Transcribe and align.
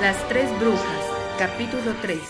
Las 0.00 0.28
tres 0.28 0.48
brujas, 0.60 1.10
capítulo 1.40 1.92
3. 2.00 2.20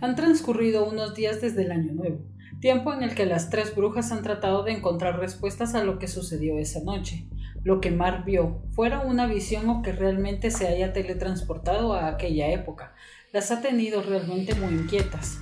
Han 0.00 0.16
transcurrido 0.16 0.88
unos 0.88 1.14
días 1.14 1.42
desde 1.42 1.64
el 1.64 1.72
año 1.72 1.92
nuevo, 1.92 2.20
tiempo 2.60 2.94
en 2.94 3.02
el 3.02 3.14
que 3.14 3.26
las 3.26 3.50
tres 3.50 3.76
brujas 3.76 4.10
han 4.10 4.22
tratado 4.22 4.62
de 4.62 4.72
encontrar 4.72 5.18
respuestas 5.18 5.74
a 5.74 5.84
lo 5.84 5.98
que 5.98 6.08
sucedió 6.08 6.58
esa 6.58 6.82
noche. 6.82 7.28
Lo 7.62 7.82
que 7.82 7.90
Mar 7.90 8.24
vio, 8.24 8.62
fuera 8.72 9.00
una 9.00 9.26
visión 9.26 9.68
o 9.68 9.82
que 9.82 9.92
realmente 9.92 10.50
se 10.50 10.66
haya 10.66 10.94
teletransportado 10.94 11.92
a 11.92 12.08
aquella 12.08 12.48
época, 12.52 12.94
las 13.34 13.50
ha 13.50 13.60
tenido 13.60 14.00
realmente 14.02 14.54
muy 14.54 14.72
inquietas. 14.72 15.40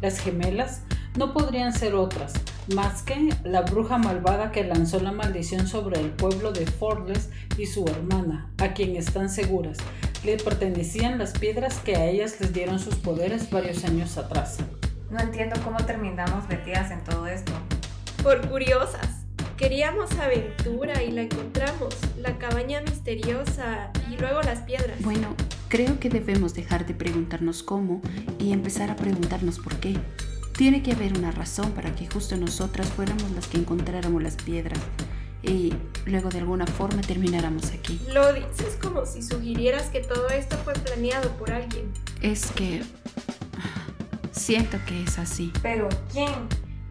Las 0.00 0.18
gemelas 0.20 0.84
no 1.18 1.34
podrían 1.34 1.74
ser 1.74 1.94
otras, 1.96 2.32
más 2.74 3.02
que 3.02 3.30
la 3.44 3.62
bruja 3.62 3.98
malvada 3.98 4.52
que 4.52 4.64
lanzó 4.64 5.00
la 5.00 5.12
maldición 5.12 5.66
sobre 5.66 6.00
el 6.00 6.10
pueblo 6.10 6.52
de 6.52 6.66
Forles 6.66 7.30
y 7.58 7.66
su 7.66 7.84
hermana, 7.86 8.50
a 8.58 8.72
quien 8.72 8.96
están 8.96 9.28
seguras 9.28 9.78
le 10.24 10.38
pertenecían 10.38 11.18
las 11.18 11.32
piedras 11.32 11.78
que 11.78 11.96
a 11.96 12.06
ellas 12.06 12.40
les 12.40 12.52
dieron 12.52 12.78
sus 12.78 12.94
poderes 12.96 13.50
varios 13.50 13.84
años 13.84 14.16
atrás. 14.16 14.58
No 15.10 15.20
entiendo 15.20 15.56
cómo 15.62 15.76
terminamos 15.84 16.48
metidas 16.48 16.90
en 16.90 17.04
todo 17.04 17.26
esto. 17.26 17.52
Por 18.22 18.48
curiosas. 18.48 19.06
Queríamos 19.58 20.10
aventura 20.18 21.02
y 21.02 21.12
la 21.12 21.22
encontramos, 21.22 21.96
la 22.18 22.38
cabaña 22.38 22.80
misteriosa 22.80 23.92
y 24.10 24.16
luego 24.16 24.42
las 24.42 24.60
piedras. 24.60 25.00
Bueno, 25.00 25.28
creo 25.68 26.00
que 26.00 26.08
debemos 26.08 26.54
dejar 26.54 26.86
de 26.86 26.94
preguntarnos 26.94 27.62
cómo 27.62 28.00
y 28.40 28.52
empezar 28.52 28.90
a 28.90 28.96
preguntarnos 28.96 29.60
por 29.60 29.76
qué. 29.76 29.96
Tiene 30.56 30.84
que 30.84 30.92
haber 30.92 31.18
una 31.18 31.32
razón 31.32 31.72
para 31.72 31.94
que 31.96 32.06
justo 32.06 32.36
nosotras 32.36 32.88
fuéramos 32.88 33.28
las 33.32 33.48
que 33.48 33.58
encontráramos 33.58 34.22
las 34.22 34.36
piedras 34.36 34.78
y 35.42 35.74
luego 36.06 36.28
de 36.28 36.38
alguna 36.38 36.64
forma 36.64 37.02
termináramos 37.02 37.72
aquí. 37.72 38.00
Lo 38.12 38.32
dices 38.32 38.78
como 38.80 39.04
si 39.04 39.20
sugirieras 39.22 39.88
que 39.88 40.00
todo 40.00 40.28
esto 40.28 40.56
fue 40.58 40.74
planeado 40.74 41.30
por 41.32 41.50
alguien. 41.50 41.92
Es 42.22 42.52
que 42.52 42.82
siento 44.30 44.78
que 44.86 45.02
es 45.02 45.18
así. 45.18 45.52
Pero 45.60 45.88
¿quién? 46.12 46.32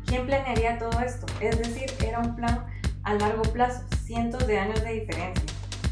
¿Quién 0.06 0.26
planearía 0.26 0.78
todo 0.78 1.00
esto? 1.00 1.26
Es 1.40 1.58
decir, 1.58 1.86
era 2.06 2.20
un 2.20 2.36
plan 2.36 2.66
a 3.04 3.14
largo 3.14 3.44
plazo, 3.44 3.82
cientos 4.06 4.46
de 4.46 4.60
años 4.60 4.84
de 4.84 4.94
diferencia. 4.94 5.44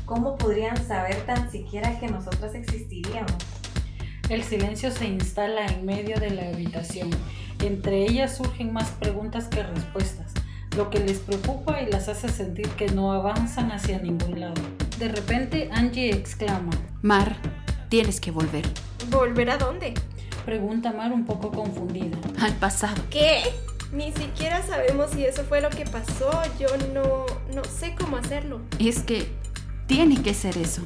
¿Cómo 0.06 0.38
podrían 0.38 0.76
saber 0.86 1.26
tan 1.26 1.50
siquiera 1.50 1.98
que 2.02 2.08
nosotras 2.10 2.54
existiríamos? 2.54 3.38
El 4.28 4.44
silencio 4.44 4.92
se 4.92 5.06
instala 5.06 5.66
en 5.68 5.86
medio 5.86 6.20
de 6.20 6.32
la 6.32 6.50
habitación. 6.50 7.10
Entre 7.62 8.04
ellas 8.04 8.38
surgen 8.38 8.74
más 8.74 8.90
preguntas 8.92 9.46
que 9.46 9.64
respuestas 9.64 10.34
lo 10.76 10.90
que 10.90 11.00
les 11.00 11.20
preocupa 11.20 11.82
y 11.82 11.92
las 11.92 12.08
hace 12.08 12.30
sentir 12.30 12.68
que 12.70 12.88
no 12.88 13.12
avanzan 13.12 13.72
hacia 13.72 14.00
ningún 14.00 14.40
lado. 14.40 14.62
De 15.00 15.10
repente 15.10 15.70
Angie 15.72 16.12
exclama, 16.12 16.72
Mar, 17.02 17.36
tienes 17.90 18.22
que 18.22 18.32
volver. 18.32 18.66
¿Volver 19.10 19.50
a 19.50 19.58
dónde? 19.58 19.94
Pregunta 20.46 20.94
Mar 20.94 21.12
un 21.12 21.26
poco 21.26 21.52
confundida. 21.52 22.18
Al 22.40 22.54
pasado. 22.56 23.04
¿Qué? 23.10 23.42
Ni 23.92 24.14
siquiera 24.14 24.66
sabemos 24.66 25.12
si 25.12 25.26
eso 25.26 25.44
fue 25.44 25.60
lo 25.60 25.70
que 25.70 25.84
pasó. 25.84 26.32
Yo 26.58 26.68
no, 26.94 27.26
no 27.54 27.64
sé 27.66 27.96
cómo 28.00 28.18
hacerlo. 28.18 28.62
Es 28.80 29.00
que 29.00 29.28
tiene 29.88 30.22
que 30.22 30.34
ser 30.34 30.58
eso. 30.58 30.82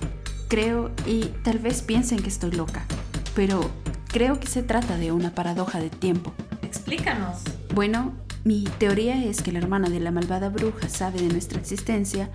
Creo 0.47 0.91
y 1.05 1.25
tal 1.43 1.59
vez 1.59 1.81
piensen 1.81 2.21
que 2.21 2.29
estoy 2.29 2.51
loca, 2.51 2.85
pero 3.35 3.69
creo 4.07 4.39
que 4.39 4.47
se 4.47 4.63
trata 4.63 4.97
de 4.97 5.11
una 5.11 5.35
paradoja 5.35 5.79
de 5.79 5.89
tiempo. 5.89 6.33
Explícanos. 6.75 7.37
Bueno, 7.73 8.13
mi 8.43 8.65
teoría 8.77 9.23
es 9.23 9.41
que 9.41 9.53
la 9.53 9.59
hermana 9.59 9.89
de 9.89 10.01
la 10.01 10.11
malvada 10.11 10.49
bruja 10.49 10.89
sabe 10.89 11.21
de 11.21 11.29
nuestra 11.29 11.57
existencia 11.57 12.29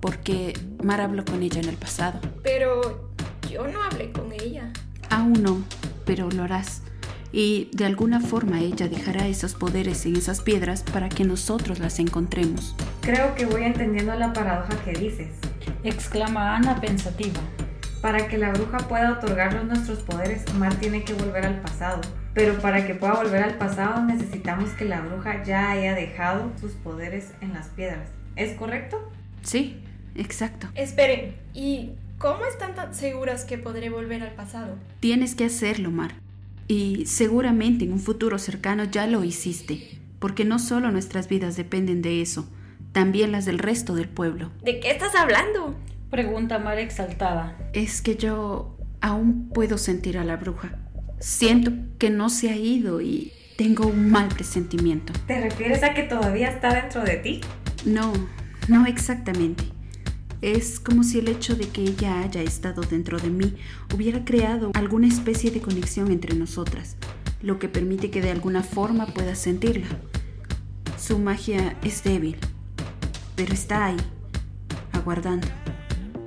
porque 0.00 0.58
Mar 0.82 1.02
habló 1.02 1.26
con 1.26 1.42
ella 1.42 1.60
en 1.60 1.68
el 1.68 1.76
pasado. 1.76 2.20
Pero 2.42 3.10
yo 3.50 3.68
no 3.68 3.82
hablé 3.82 4.12
con 4.12 4.32
ella. 4.32 4.72
Aún 5.10 5.34
no, 5.42 5.62
pero 6.06 6.30
lo 6.30 6.44
harás. 6.44 6.80
Y 7.32 7.68
de 7.74 7.84
alguna 7.84 8.20
forma 8.20 8.60
ella 8.60 8.88
dejará 8.88 9.26
esos 9.26 9.52
poderes 9.52 10.06
en 10.06 10.16
esas 10.16 10.40
piedras 10.40 10.82
para 10.82 11.10
que 11.10 11.24
nosotros 11.24 11.80
las 11.80 11.98
encontremos. 11.98 12.74
Creo 13.02 13.34
que 13.34 13.44
voy 13.44 13.64
entendiendo 13.64 14.14
la 14.16 14.32
paradoja 14.32 14.82
que 14.84 14.92
dices. 14.98 15.28
Exclama 15.84 16.56
Ana 16.56 16.80
pensativa. 16.80 17.40
Para 18.00 18.26
que 18.26 18.38
la 18.38 18.52
bruja 18.52 18.78
pueda 18.78 19.12
otorgarnos 19.12 19.66
nuestros 19.66 19.98
poderes, 19.98 20.42
Mar 20.54 20.74
tiene 20.76 21.04
que 21.04 21.12
volver 21.12 21.44
al 21.44 21.60
pasado. 21.60 22.00
Pero 22.34 22.58
para 22.60 22.86
que 22.86 22.94
pueda 22.94 23.14
volver 23.14 23.42
al 23.42 23.54
pasado 23.58 24.04
necesitamos 24.04 24.70
que 24.70 24.84
la 24.84 25.00
bruja 25.00 25.42
ya 25.42 25.70
haya 25.70 25.94
dejado 25.94 26.52
sus 26.60 26.72
poderes 26.72 27.32
en 27.40 27.52
las 27.52 27.68
piedras. 27.68 28.08
¿Es 28.36 28.56
correcto? 28.56 29.10
Sí, 29.42 29.82
exacto. 30.14 30.68
Esperen, 30.74 31.34
¿y 31.54 31.90
cómo 32.18 32.44
están 32.44 32.74
tan 32.74 32.94
seguras 32.94 33.44
que 33.44 33.58
podré 33.58 33.90
volver 33.90 34.22
al 34.22 34.32
pasado? 34.32 34.76
Tienes 35.00 35.34
que 35.34 35.46
hacerlo, 35.46 35.90
Mar. 35.90 36.12
Y 36.68 37.06
seguramente 37.06 37.84
en 37.84 37.92
un 37.92 37.98
futuro 37.98 38.38
cercano 38.38 38.84
ya 38.84 39.08
lo 39.08 39.24
hiciste, 39.24 39.98
porque 40.20 40.44
no 40.44 40.60
solo 40.60 40.92
nuestras 40.92 41.28
vidas 41.28 41.56
dependen 41.56 42.00
de 42.00 42.22
eso, 42.22 42.48
también 42.92 43.32
las 43.32 43.44
del 43.44 43.58
resto 43.58 43.96
del 43.96 44.08
pueblo. 44.08 44.52
¿De 44.62 44.78
qué 44.78 44.92
estás 44.92 45.16
hablando? 45.16 45.74
Pregunta 46.10 46.58
Mar 46.60 46.78
exaltada. 46.78 47.56
Es 47.72 48.02
que 48.02 48.16
yo 48.16 48.76
aún 49.00 49.48
puedo 49.48 49.78
sentir 49.78 50.16
a 50.18 50.24
la 50.24 50.36
bruja. 50.36 50.78
Siento 51.20 51.72
que 51.98 52.08
no 52.08 52.30
se 52.30 52.48
ha 52.48 52.56
ido 52.56 53.02
y 53.02 53.32
tengo 53.58 53.86
un 53.86 54.10
mal 54.10 54.28
presentimiento. 54.28 55.12
¿Te 55.26 55.38
refieres 55.38 55.82
a 55.82 55.92
que 55.92 56.04
todavía 56.04 56.48
está 56.48 56.72
dentro 56.72 57.04
de 57.04 57.16
ti? 57.16 57.40
No, 57.84 58.12
no 58.68 58.86
exactamente. 58.86 59.64
Es 60.40 60.80
como 60.80 61.02
si 61.04 61.18
el 61.18 61.28
hecho 61.28 61.54
de 61.56 61.68
que 61.68 61.82
ella 61.82 62.20
haya 62.20 62.40
estado 62.40 62.80
dentro 62.80 63.18
de 63.18 63.28
mí 63.28 63.54
hubiera 63.94 64.24
creado 64.24 64.70
alguna 64.72 65.08
especie 65.08 65.50
de 65.50 65.60
conexión 65.60 66.10
entre 66.10 66.34
nosotras, 66.34 66.96
lo 67.42 67.58
que 67.58 67.68
permite 67.68 68.10
que 68.10 68.22
de 68.22 68.30
alguna 68.30 68.62
forma 68.62 69.04
pueda 69.04 69.34
sentirla. 69.34 69.88
Su 70.98 71.18
magia 71.18 71.76
es 71.84 72.02
débil, 72.02 72.38
pero 73.36 73.52
está 73.52 73.84
ahí, 73.84 73.98
aguardando 74.92 75.48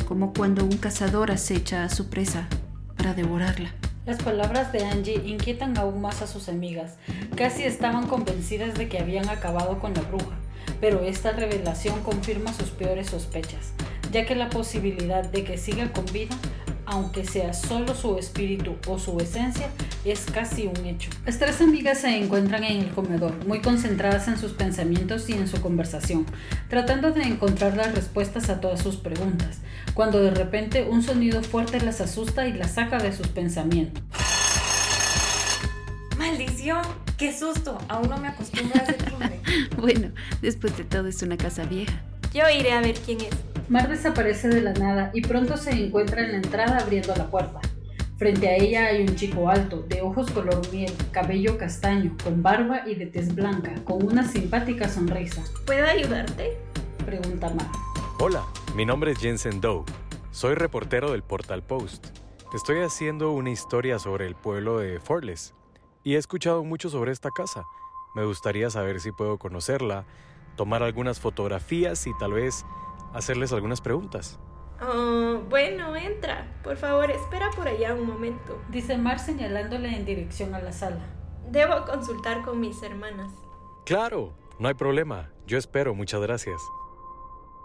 como 0.08 0.34
cuando 0.34 0.64
un 0.64 0.78
cazador 0.78 1.31
acecha 1.31 1.84
a 1.84 1.90
su 1.90 2.12
presa 2.12 2.48
para 2.96 3.16
devorarla. 3.16 3.74
Las 4.06 4.22
palabras 4.22 4.74
de 4.74 4.84
Angie 4.84 5.22
inquietan 5.25 5.78
aún 5.78 6.02
más 6.02 6.22
a 6.22 6.28
sus 6.28 6.50
amigas. 6.50 6.96
Casi 7.38 7.64
estaban 7.64 8.08
convencidas 8.08 8.74
de 8.74 8.90
que 8.90 9.00
habían 9.00 9.30
acabado 9.30 9.80
con 9.80 9.94
la 9.94 10.02
bruja, 10.02 10.36
pero 10.81 11.00
esta 11.06 11.31
revelación 11.31 12.03
confirma 12.03 12.52
sus 12.52 12.69
peores 12.72 13.08
sospechas, 13.08 13.72
ya 14.12 14.25
que 14.25 14.36
la 14.36 14.50
posibilidad 14.50 15.24
de 15.24 15.46
que 15.46 15.58
siga 15.58 15.94
con 15.94 16.03
vida 16.08 16.36
aunque 16.85 17.25
sea 17.25 17.53
solo 17.53 17.95
su 17.95 18.17
espíritu 18.17 18.75
o 18.88 18.99
su 18.99 19.17
esencia, 19.19 19.69
es 20.05 20.25
casi 20.31 20.67
un 20.67 20.85
hecho. 20.85 21.09
Las 21.25 21.39
tres 21.39 21.61
amigas 21.61 21.99
se 21.99 22.17
encuentran 22.17 22.63
en 22.63 22.79
el 22.81 22.89
comedor, 22.91 23.33
muy 23.45 23.61
concentradas 23.61 24.27
en 24.27 24.38
sus 24.38 24.51
pensamientos 24.51 25.29
y 25.29 25.33
en 25.33 25.47
su 25.47 25.61
conversación, 25.61 26.25
tratando 26.69 27.11
de 27.11 27.23
encontrar 27.23 27.77
las 27.77 27.94
respuestas 27.95 28.49
a 28.49 28.59
todas 28.59 28.81
sus 28.81 28.97
preguntas, 28.97 29.59
cuando 29.94 30.21
de 30.21 30.31
repente 30.31 30.83
un 30.83 31.03
sonido 31.03 31.41
fuerte 31.44 31.79
las 31.81 32.01
asusta 32.01 32.47
y 32.47 32.53
las 32.53 32.73
saca 32.73 32.97
de 32.97 33.13
sus 33.13 33.27
pensamientos. 33.27 34.03
¡Maldición! 36.17 36.81
¡Qué 37.17 37.38
susto! 37.38 37.77
Aún 37.88 38.09
no 38.09 38.17
me 38.17 38.27
acostumbro 38.27 38.79
a 38.79 38.83
ese 38.83 38.94
timbre. 39.09 39.39
bueno, 39.77 40.11
después 40.41 40.75
de 40.77 40.83
todo 40.83 41.07
es 41.07 41.21
una 41.21 41.38
casa 41.38 41.63
vieja. 41.65 42.01
Yo 42.33 42.50
iré 42.50 42.71
a 42.73 42.81
ver 42.81 42.95
quién 42.95 43.21
es. 43.21 43.53
Mar 43.69 43.88
desaparece 43.88 44.50
de 44.50 44.62
la 44.62 44.74
nada 44.74 45.09
y 45.13 45.22
pronto 45.22 45.56
se 45.56 45.72
encuentra 45.72 46.22
en 46.22 46.31
la 46.31 46.38
entrada 46.38 46.79
abriendo 46.79 47.16
la 47.16 47.29
puerta. 47.29 47.62
Frente 48.18 48.50
a 48.50 48.57
ella 48.57 48.88
hay 48.88 49.01
un 49.01 49.16
chico 49.16 49.50
alto, 49.50 49.81
de 49.84 50.01
ojos 50.01 50.29
color 50.31 50.62
miel, 50.72 50.91
cabello 51.12 51.57
castaño, 51.57 52.16
con 52.24 52.44
barba 52.44 52.88
y 52.88 52.96
de 52.96 53.06
tez 53.06 53.34
blanca, 53.34 53.74
con 53.85 54.03
una 54.06 54.28
simpática 54.28 54.90
sonrisa. 54.90 55.44
¿Puedo 55.65 55.86
ayudarte? 55.86 56.57
Pregunta 57.06 57.50
Mar. 57.50 57.68
Hola, 58.19 58.44
mi 58.75 58.86
nombre 58.86 59.12
es 59.12 59.19
Jensen 59.19 59.62
Doe. 59.62 59.83
Soy 60.31 60.56
reportero 60.56 61.12
del 61.12 61.24
Portal 61.24 61.63
Post. 61.63 62.07
Estoy 62.54 62.81
haciendo 62.81 63.31
una 63.31 63.50
historia 63.50 63.98
sobre 63.98 64.27
el 64.27 64.36
pueblo 64.36 64.77
de 64.77 65.00
Forles 65.00 65.54
y 66.04 66.15
he 66.15 66.18
escuchado 66.18 66.63
mucho 66.65 66.89
sobre 66.89 67.13
esta 67.13 67.30
casa. 67.31 67.63
Me 68.13 68.25
gustaría 68.25 68.69
saber 68.69 69.00
si 69.00 69.12
puedo 69.12 69.38
conocerla, 69.38 70.06
tomar 70.56 70.83
algunas 70.83 71.19
fotografías 71.19 72.06
y 72.07 72.12
tal 72.19 72.33
vez 72.33 72.65
hacerles 73.13 73.54
algunas 73.54 73.81
preguntas. 73.81 74.39
Oh, 74.81 75.42
bueno, 75.50 75.95
entra. 75.95 76.48
Por 76.63 76.77
favor, 76.77 77.10
espera 77.12 77.50
por 77.56 77.68
allá 77.68 77.94
un 77.94 78.07
momento. 78.07 78.62
Dice 78.69 78.98
Mar 78.98 79.19
señalándole 79.19 79.95
en 79.95 80.06
dirección 80.06 80.54
a 80.56 80.60
la 80.60 80.74
sala. 80.74 81.06
Debo 81.50 81.86
consultar 81.86 82.44
con 82.44 82.60
mis 82.60 82.81
hermanas. 82.83 83.31
Claro, 83.86 84.33
no 84.60 84.68
hay 84.68 84.74
problema. 84.74 85.30
Yo 85.45 85.57
espero, 85.57 85.94
muchas 85.94 86.21
gracias. 86.21 86.62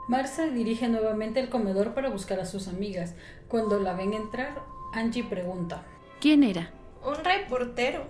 Mar 0.08 0.26
se 0.26 0.50
dirige 0.50 0.88
nuevamente 0.88 1.40
al 1.40 1.48
comedor 1.48 1.94
para 1.94 2.08
buscar 2.08 2.40
a 2.40 2.46
sus 2.46 2.68
amigas. 2.68 3.14
Cuando 3.48 3.78
la 3.78 3.94
ven 3.94 4.14
entrar, 4.14 4.62
Angie 4.92 5.24
pregunta. 5.24 5.84
¿Quién 6.20 6.42
era? 6.42 6.72
Un 7.04 7.22
reportero. 7.24 8.04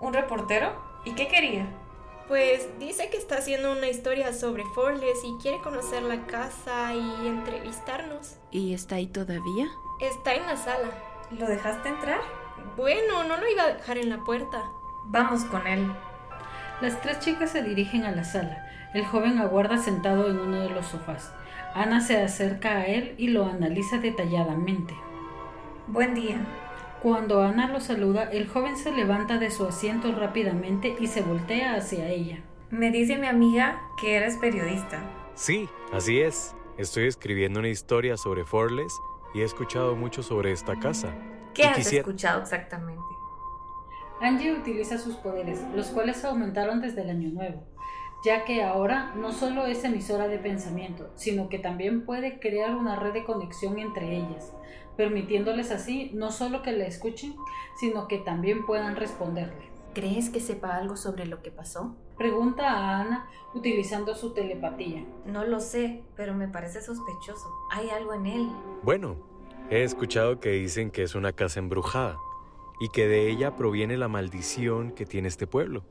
¿Un 0.00 0.12
reportero? 0.12 0.72
¿Y 1.04 1.14
qué 1.14 1.28
quería? 1.28 1.66
Pues 2.28 2.66
dice 2.78 3.10
que 3.10 3.18
está 3.18 3.36
haciendo 3.36 3.72
una 3.72 3.88
historia 3.88 4.32
sobre 4.32 4.64
Forles 4.74 5.18
y 5.24 5.42
quiere 5.42 5.58
conocer 5.58 6.02
la 6.02 6.26
casa 6.26 6.94
y 6.94 7.26
entrevistarnos. 7.26 8.36
¿Y 8.50 8.72
está 8.72 8.96
ahí 8.96 9.06
todavía? 9.06 9.68
Está 10.00 10.34
en 10.34 10.46
la 10.46 10.56
sala. 10.56 10.90
¿Lo 11.30 11.46
dejaste 11.46 11.90
entrar? 11.90 12.20
Bueno, 12.76 13.24
no 13.24 13.36
lo 13.36 13.48
iba 13.48 13.64
a 13.64 13.74
dejar 13.74 13.98
en 13.98 14.08
la 14.08 14.24
puerta. 14.24 14.62
Vamos 15.04 15.44
con 15.44 15.66
él. 15.66 15.86
Las 16.80 17.00
tres 17.02 17.20
chicas 17.20 17.50
se 17.50 17.62
dirigen 17.62 18.04
a 18.04 18.12
la 18.12 18.24
sala. 18.24 18.66
El 18.94 19.04
joven 19.04 19.38
aguarda 19.38 19.76
sentado 19.76 20.30
en 20.30 20.38
uno 20.38 20.60
de 20.60 20.70
los 20.70 20.86
sofás. 20.86 21.32
Ana 21.74 22.00
se 22.00 22.22
acerca 22.22 22.78
a 22.78 22.86
él 22.86 23.14
y 23.18 23.28
lo 23.28 23.44
analiza 23.44 23.98
detalladamente. 23.98 24.94
Buen 25.88 26.14
día. 26.14 26.38
Cuando 27.04 27.42
Ana 27.42 27.68
lo 27.68 27.80
saluda, 27.80 28.30
el 28.32 28.48
joven 28.48 28.78
se 28.78 28.90
levanta 28.90 29.36
de 29.36 29.50
su 29.50 29.66
asiento 29.66 30.10
rápidamente 30.12 30.96
y 30.98 31.06
se 31.06 31.20
voltea 31.20 31.74
hacia 31.74 32.08
ella. 32.08 32.42
Me 32.70 32.90
dice 32.90 33.18
mi 33.18 33.26
amiga 33.26 33.78
que 34.00 34.14
eres 34.16 34.38
periodista. 34.38 35.02
Sí, 35.34 35.68
así 35.92 36.22
es. 36.22 36.54
Estoy 36.78 37.06
escribiendo 37.06 37.60
una 37.60 37.68
historia 37.68 38.16
sobre 38.16 38.46
Forles 38.46 38.90
y 39.34 39.42
he 39.42 39.44
escuchado 39.44 39.94
mucho 39.96 40.22
sobre 40.22 40.52
esta 40.52 40.78
casa. 40.80 41.14
¿Qué 41.52 41.64
Y 41.64 41.66
has 41.66 41.76
quisiera- 41.76 41.98
escuchado 42.08 42.40
exactamente? 42.40 43.02
Angie 44.22 44.54
utiliza 44.54 44.96
sus 44.96 45.16
poderes, 45.16 45.60
los 45.76 45.88
cuales 45.88 46.24
aumentaron 46.24 46.80
desde 46.80 47.02
el 47.02 47.10
año 47.10 47.28
nuevo, 47.28 47.66
ya 48.24 48.44
que 48.44 48.62
ahora 48.62 49.12
no 49.16 49.32
solo 49.32 49.66
es 49.66 49.84
emisora 49.84 50.28
de 50.28 50.38
pensamiento, 50.38 51.10
sino 51.14 51.50
que 51.50 51.58
también 51.58 52.06
puede 52.06 52.40
crear 52.40 52.74
una 52.74 52.96
red 52.96 53.12
de 53.12 53.24
conexión 53.24 53.78
entre 53.78 54.16
ellas, 54.16 54.52
permitiéndoles 54.96 55.70
así 55.70 56.10
no 56.14 56.32
solo 56.32 56.62
que 56.62 56.72
la 56.72 56.86
escuchen, 56.86 57.36
sino 57.78 58.08
que 58.08 58.18
también 58.18 58.64
puedan 58.64 58.96
responderle. 58.96 59.70
¿Crees 59.92 60.30
que 60.30 60.40
sepa 60.40 60.74
algo 60.74 60.96
sobre 60.96 61.26
lo 61.26 61.42
que 61.42 61.50
pasó? 61.50 61.94
Pregunta 62.16 62.70
a 62.70 63.00
Ana 63.00 63.28
utilizando 63.54 64.14
su 64.14 64.32
telepatía. 64.32 65.04
No 65.26 65.44
lo 65.44 65.60
sé, 65.60 66.02
pero 66.16 66.34
me 66.34 66.48
parece 66.48 66.80
sospechoso. 66.80 67.48
Hay 67.70 67.90
algo 67.90 68.14
en 68.14 68.26
él. 68.26 68.48
Bueno, 68.82 69.16
he 69.70 69.84
escuchado 69.84 70.40
que 70.40 70.50
dicen 70.50 70.90
que 70.90 71.02
es 71.02 71.14
una 71.14 71.32
casa 71.32 71.60
embrujada 71.60 72.18
y 72.80 72.88
que 72.88 73.06
de 73.06 73.30
ella 73.30 73.54
proviene 73.54 73.96
la 73.96 74.08
maldición 74.08 74.92
que 74.92 75.06
tiene 75.06 75.28
este 75.28 75.46
pueblo. 75.46 75.84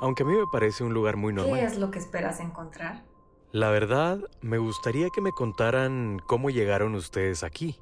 Aunque 0.00 0.22
a 0.22 0.26
mí 0.26 0.34
me 0.34 0.46
parece 0.50 0.84
un 0.84 0.92
lugar 0.94 1.16
muy 1.16 1.32
¿Qué 1.34 1.40
normal. 1.40 1.60
es 1.60 1.78
lo 1.78 1.90
que 1.90 1.98
esperas 1.98 2.40
encontrar? 2.40 3.04
La 3.52 3.70
verdad, 3.70 4.18
me 4.40 4.58
gustaría 4.58 5.10
que 5.10 5.20
me 5.20 5.30
contaran 5.32 6.20
cómo 6.26 6.50
llegaron 6.50 6.94
ustedes 6.94 7.44
aquí 7.44 7.78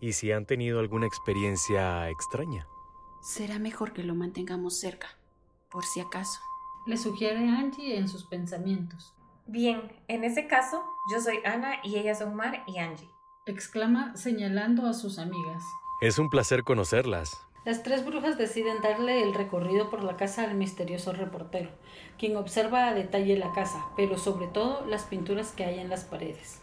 y 0.00 0.12
si 0.12 0.32
han 0.32 0.46
tenido 0.46 0.80
alguna 0.80 1.06
experiencia 1.06 2.08
extraña. 2.10 2.66
Será 3.22 3.58
mejor 3.58 3.92
que 3.92 4.02
lo 4.04 4.14
mantengamos 4.14 4.78
cerca, 4.78 5.08
por 5.70 5.84
si 5.84 6.00
acaso. 6.00 6.40
Le 6.86 6.96
sugiere 6.96 7.48
Angie 7.48 7.96
en 7.96 8.08
sus 8.08 8.24
pensamientos. 8.24 9.14
Bien, 9.46 9.92
en 10.08 10.24
ese 10.24 10.46
caso, 10.46 10.82
yo 11.12 11.20
soy 11.20 11.38
Ana 11.44 11.76
y 11.82 11.96
ellas 11.96 12.18
son 12.18 12.34
Mar 12.34 12.62
y 12.66 12.78
Angie. 12.78 13.08
Exclama 13.46 14.16
señalando 14.16 14.86
a 14.86 14.94
sus 14.94 15.18
amigas. 15.18 15.62
Es 16.00 16.18
un 16.18 16.28
placer 16.30 16.64
conocerlas. 16.64 17.30
Las 17.68 17.82
tres 17.82 18.02
brujas 18.02 18.38
deciden 18.38 18.80
darle 18.80 19.22
el 19.22 19.34
recorrido 19.34 19.90
por 19.90 20.02
la 20.02 20.16
casa 20.16 20.42
al 20.44 20.54
misterioso 20.54 21.12
reportero, 21.12 21.68
quien 22.18 22.34
observa 22.38 22.88
a 22.88 22.94
detalle 22.94 23.36
la 23.36 23.52
casa, 23.52 23.84
pero 23.94 24.16
sobre 24.16 24.46
todo 24.46 24.86
las 24.86 25.02
pinturas 25.02 25.52
que 25.52 25.66
hay 25.66 25.78
en 25.78 25.90
las 25.90 26.04
paredes. 26.04 26.62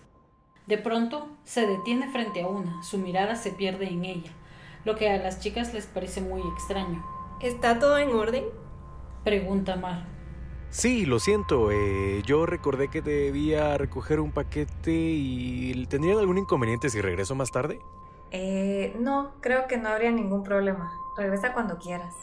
De 0.65 0.79
pronto, 0.79 1.27
se 1.43 1.67
detiene 1.67 2.11
frente 2.11 2.41
a 2.41 2.47
una, 2.47 2.81
su 2.81 2.97
mirada 2.97 3.35
se 3.35 3.51
pierde 3.51 3.87
en 3.87 4.03
ella, 4.03 4.31
lo 4.83 4.95
que 4.95 5.11
a 5.11 5.21
las 5.21 5.39
chicas 5.39 5.75
les 5.75 5.85
parece 5.85 6.21
muy 6.21 6.41
extraño. 6.41 7.05
¿Está 7.39 7.77
todo 7.77 7.99
en 7.99 8.09
orden? 8.09 8.45
Pregunta 9.23 9.75
Mar. 9.75 10.07
Sí, 10.71 11.05
lo 11.05 11.19
siento, 11.19 11.69
eh, 11.71 12.23
yo 12.25 12.47
recordé 12.47 12.87
que 12.87 13.03
debía 13.03 13.77
recoger 13.77 14.19
un 14.19 14.31
paquete 14.31 14.91
y 14.91 15.85
¿tendrían 15.85 16.17
algún 16.17 16.39
inconveniente 16.39 16.89
si 16.89 16.99
regreso 16.99 17.35
más 17.35 17.51
tarde? 17.51 17.79
Eh, 18.37 18.93
no, 18.99 19.31
creo 19.39 19.65
que 19.65 19.77
no 19.77 19.87
habría 19.87 20.11
ningún 20.11 20.43
problema. 20.43 20.91
Regresa 21.15 21.53
cuando 21.53 21.77
quieras. 21.77 22.13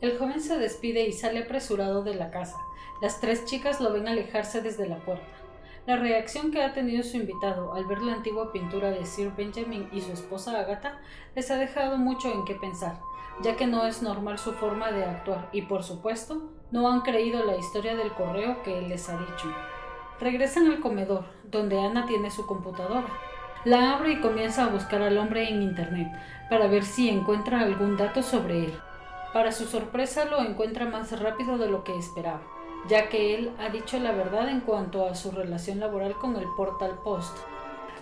El 0.00 0.16
joven 0.16 0.40
se 0.40 0.56
despide 0.56 1.06
y 1.06 1.12
sale 1.12 1.40
apresurado 1.40 2.02
de 2.02 2.14
la 2.14 2.30
casa. 2.30 2.56
Las 3.02 3.20
tres 3.20 3.44
chicas 3.44 3.78
lo 3.78 3.92
ven 3.92 4.08
alejarse 4.08 4.62
desde 4.62 4.88
la 4.88 5.04
puerta. 5.04 5.26
La 5.84 5.96
reacción 5.96 6.50
que 6.50 6.62
ha 6.62 6.72
tenido 6.72 7.02
su 7.02 7.18
invitado 7.18 7.74
al 7.74 7.84
ver 7.84 8.00
la 8.00 8.14
antigua 8.14 8.52
pintura 8.52 8.90
de 8.90 9.04
Sir 9.04 9.30
Benjamin 9.36 9.90
y 9.92 10.00
su 10.00 10.12
esposa 10.12 10.58
Agatha 10.58 10.98
les 11.34 11.50
ha 11.50 11.58
dejado 11.58 11.98
mucho 11.98 12.32
en 12.32 12.46
qué 12.46 12.54
pensar, 12.54 12.98
ya 13.42 13.54
que 13.54 13.66
no 13.66 13.84
es 13.84 14.00
normal 14.00 14.38
su 14.38 14.54
forma 14.54 14.92
de 14.92 15.04
actuar 15.04 15.50
y 15.52 15.60
por 15.60 15.82
supuesto 15.82 16.52
no 16.70 16.88
han 16.90 17.02
creído 17.02 17.44
la 17.44 17.58
historia 17.58 17.96
del 17.96 18.14
correo 18.14 18.62
que 18.62 18.78
él 18.78 18.88
les 18.88 19.10
ha 19.10 19.18
dicho. 19.18 19.54
Regresan 20.20 20.68
al 20.68 20.80
comedor, 20.80 21.26
donde 21.44 21.78
Ana 21.78 22.06
tiene 22.06 22.30
su 22.30 22.46
computadora. 22.46 23.08
La 23.64 23.96
abre 23.96 24.12
y 24.12 24.20
comienza 24.20 24.64
a 24.64 24.68
buscar 24.68 25.02
al 25.02 25.18
hombre 25.18 25.48
en 25.48 25.62
internet 25.62 26.08
para 26.48 26.68
ver 26.68 26.84
si 26.84 27.08
encuentra 27.08 27.60
algún 27.60 27.96
dato 27.96 28.22
sobre 28.22 28.66
él. 28.66 28.72
Para 29.32 29.50
su 29.50 29.66
sorpresa 29.66 30.26
lo 30.26 30.40
encuentra 30.40 30.86
más 30.86 31.18
rápido 31.20 31.58
de 31.58 31.68
lo 31.68 31.82
que 31.82 31.96
esperaba, 31.96 32.40
ya 32.88 33.08
que 33.08 33.34
él 33.34 33.50
ha 33.58 33.68
dicho 33.68 33.98
la 33.98 34.12
verdad 34.12 34.48
en 34.48 34.60
cuanto 34.60 35.06
a 35.06 35.16
su 35.16 35.32
relación 35.32 35.80
laboral 35.80 36.14
con 36.14 36.36
el 36.36 36.46
Portal 36.56 37.00
Post. 37.02 37.36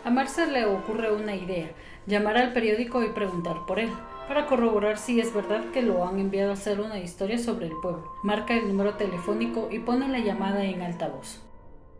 A 0.05 0.11
Mar 0.11 0.29
se 0.29 0.47
le 0.47 0.67
ocurre 0.67 1.11
una 1.11 1.35
idea, 1.35 1.71
llamar 2.07 2.37
al 2.37 2.53
periódico 2.53 3.03
y 3.03 3.09
preguntar 3.09 3.65
por 3.67 3.81
él, 3.81 3.91
para 4.29 4.47
corroborar 4.47 4.99
si 4.99 5.21
es 5.21 5.35
verdad 5.35 5.65
que 5.73 5.83
lo 5.83 6.07
han 6.07 6.21
enviado 6.21 6.51
a 6.51 6.55
hacer 6.55 6.81
una 6.81 6.99
historia 6.99 7.39
sobre 7.39 7.67
el 7.67 7.73
pueblo. 7.83 8.13
Marca 8.23 8.55
el 8.55 8.69
número 8.69 8.95
telefónico 8.95 9.69
y 9.71 9.79
pone 9.79 10.07
la 10.09 10.19
llamada 10.19 10.65
en 10.65 10.83
altavoz. 10.83 11.41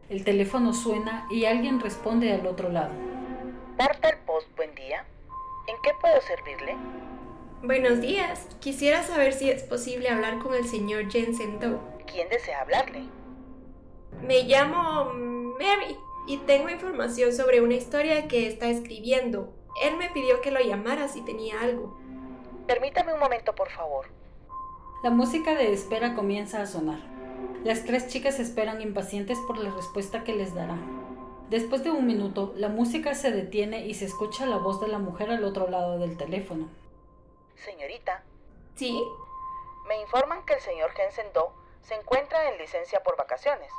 El 0.09 0.25
teléfono 0.25 0.73
suena 0.73 1.27
y 1.31 1.47
alguien 1.47 1.81
responde 1.81 2.33
al 2.33 2.47
otro 2.47 2.69
lado. 2.69 3.16
Portal 3.77 4.19
Post, 4.25 4.49
buen 4.57 4.75
día. 4.75 5.05
¿En 5.67 5.77
qué 5.83 5.91
puedo 6.01 6.19
servirle? 6.23 6.77
Buenos 7.63 8.01
días. 8.01 8.47
Quisiera 8.59 9.03
saber 9.03 9.35
si 9.35 9.51
es 9.51 9.65
posible 9.65 10.09
hablar 10.09 10.39
con 10.39 10.55
el 10.55 10.67
señor 10.67 11.11
Jensen 11.11 11.61
Doe. 11.61 11.79
¿Quién 12.11 12.31
desea 12.31 12.63
hablarle? 12.63 13.03
Me 14.23 14.45
llamo 14.45 15.13
Mary 15.13 15.99
y 16.27 16.39
tengo 16.39 16.71
información 16.71 17.35
sobre 17.35 17.61
una 17.61 17.75
historia 17.75 18.29
que 18.29 18.49
está 18.49 18.69
escribiendo. 18.69 19.53
Él 19.83 19.99
me 19.99 20.09
pidió 20.09 20.41
que 20.41 20.51
lo 20.51 20.61
llamara 20.61 21.09
si 21.09 21.21
tenía 21.21 21.61
algo. 21.61 21.99
Permítame 22.67 23.13
un 23.13 23.21
momento, 23.21 23.55
por 23.55 23.69
favor. 23.69 24.07
La 25.03 25.11
música 25.11 25.55
de 25.55 25.75
espera 25.75 26.15
comienza 26.15 26.63
a 26.63 26.67
sonar. 26.67 27.01
Las 27.63 27.85
tres 27.85 28.09
chicas 28.09 28.41
esperan 28.41 28.81
impacientes 28.81 29.39
por 29.47 29.59
la 29.59 29.71
respuesta 29.71 30.25
que 30.25 30.35
les 30.35 30.55
dará. 30.55 30.79
Después 31.49 31.85
de 31.85 31.93
un 31.93 32.07
minuto, 32.07 32.53
la 32.57 32.69
música 32.69 33.15
se 33.15 33.31
detiene 33.31 33.87
y 33.87 33.95
se 33.95 34.05
escucha 34.05 34.47
la 34.47 34.57
voz 34.57 34.81
de 34.81 34.89
la 34.89 34.99
mujer 34.99 35.31
al 35.31 35.45
otro 35.45 35.71
lado 35.71 35.99
del 35.99 36.17
teléfono. 36.17 36.69
Señorita, 37.55 38.25
¿Sí? 38.75 39.01
me 39.87 40.01
informan 40.01 40.45
que 40.45 40.55
el 40.55 40.61
señor 40.61 40.91
Jensen 40.93 41.33
Doe 41.33 41.51
se 41.83 41.95
encuentra 41.95 42.51
en 42.51 42.59
licencia 42.59 43.01
por 43.05 43.17
vacaciones, 43.17 43.71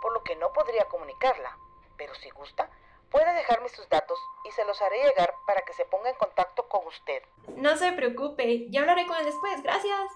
por 0.00 0.14
lo 0.14 0.22
que 0.22 0.34
no 0.36 0.50
podría 0.54 0.86
comunicarla. 0.86 1.58
Pero 1.98 2.14
si 2.14 2.30
gusta, 2.30 2.70
puede 3.10 3.34
dejarme 3.34 3.68
sus 3.68 3.86
datos 3.90 4.18
y 4.48 4.50
se 4.52 4.64
los 4.64 4.80
haré 4.80 4.96
llegar 5.04 5.34
para 5.46 5.60
que 5.60 5.74
se 5.74 5.84
ponga 5.84 6.08
en 6.08 6.16
contacto 6.16 6.66
con 6.68 6.86
usted. 6.86 7.22
No 7.56 7.76
se 7.76 7.92
preocupe, 7.92 8.70
ya 8.70 8.80
hablaré 8.80 9.06
con 9.06 9.18
él 9.18 9.26
después, 9.26 9.62
gracias. 9.62 10.10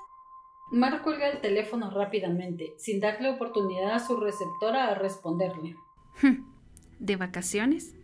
Mar 0.70 1.02
cuelga 1.02 1.28
el 1.28 1.42
teléfono 1.42 1.90
rápidamente, 1.90 2.72
sin 2.78 2.98
darle 2.98 3.30
oportunidad 3.30 3.92
a 3.92 3.98
su 4.00 4.18
receptora 4.18 4.88
a 4.88 4.94
responderle. 4.94 5.76
¿De 6.98 7.16
vacaciones? 7.16 7.94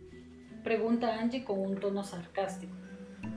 Pregunta 0.63 1.19
Angie 1.19 1.43
con 1.43 1.59
un 1.59 1.79
tono 1.79 2.03
sarcástico. 2.03 2.73